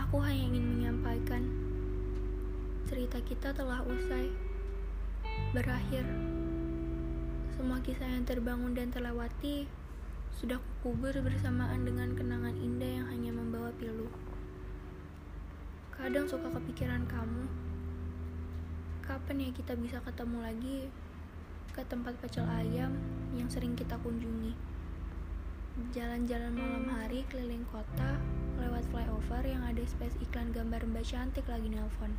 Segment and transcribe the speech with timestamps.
[0.00, 1.44] Aku hanya ingin menyampaikan
[2.88, 4.32] cerita kita telah usai,
[5.52, 6.08] berakhir.
[7.52, 9.68] Semua kisah yang terbangun dan terlewati
[10.40, 14.08] sudah kukubur bersamaan dengan kenangan indah yang hanya membawa pilu.
[15.92, 17.44] Kadang suka kepikiran kamu.
[19.04, 20.78] Kapan ya kita bisa ketemu lagi
[21.76, 22.96] ke tempat pecel ayam
[23.36, 24.79] yang sering kita kunjungi?
[25.88, 28.20] Jalan-jalan malam hari keliling kota
[28.60, 32.12] lewat flyover yang ada space iklan gambar mbak cantik lagi nelpon.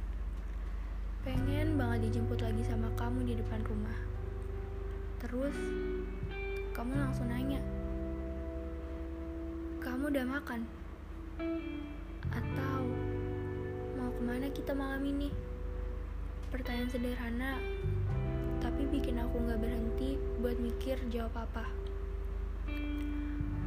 [1.21, 3.93] Pengen banget dijemput lagi sama kamu di depan rumah.
[5.21, 5.53] Terus,
[6.73, 7.61] kamu langsung nanya,
[9.77, 10.65] kamu udah makan?
[12.33, 12.77] Atau
[13.93, 15.29] mau ke mana kita malam ini?
[16.49, 17.61] Pertanyaan sederhana,
[18.57, 21.80] tapi bikin aku gak berhenti buat mikir jawab apa.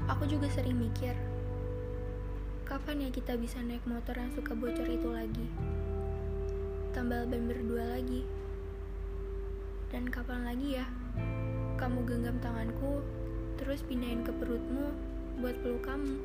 [0.05, 1.17] Aku juga sering mikir,
[2.69, 5.49] kapan ya kita bisa naik motor yang suka bocor itu lagi?
[6.93, 8.21] Tambal ban berdua lagi.
[9.89, 10.85] Dan kapan lagi ya
[11.81, 13.01] kamu genggam tanganku
[13.57, 14.93] terus pindahin ke perutmu
[15.41, 16.21] buat peluk kamu?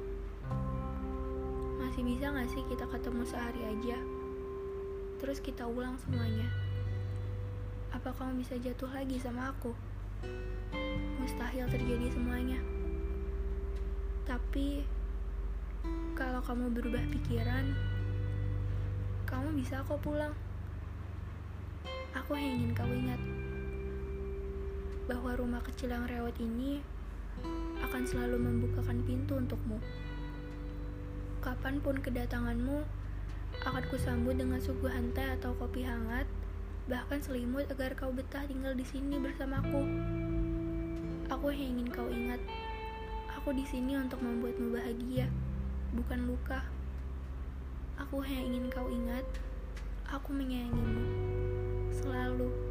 [1.80, 3.96] Masih bisa gak sih kita ketemu sehari aja?
[5.24, 6.52] Terus kita ulang semuanya.
[7.96, 9.72] Apa kamu bisa jatuh lagi sama aku?
[11.24, 12.79] Mustahil terjadi semuanya.
[14.50, 14.82] Tapi
[16.18, 17.70] kalau kamu berubah pikiran,
[19.30, 20.34] kamu bisa kok pulang.
[22.18, 23.22] Aku ingin kau ingat
[25.06, 26.82] bahwa rumah kecil yang rewet ini
[27.86, 29.78] akan selalu membukakan pintu untukmu.
[31.46, 32.82] Kapan pun kedatanganmu,
[33.70, 36.26] akan kusambut dengan suguhan teh atau kopi hangat,
[36.90, 39.86] bahkan selimut agar kau betah tinggal di sini bersamaku.
[41.30, 42.42] Aku ingin kau ingat
[43.50, 45.26] Aku di sini untuk membuatmu bahagia,
[45.98, 46.62] bukan luka.
[47.98, 49.26] Aku hanya ingin kau ingat,
[50.06, 51.02] aku menyayangimu
[51.90, 52.69] selalu.